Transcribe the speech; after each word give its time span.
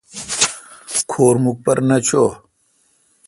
کھور 1.09 1.35
مکھ 1.43 1.59
پر 1.63 1.77
نہ 1.87 1.97
چو۔ 2.07 2.23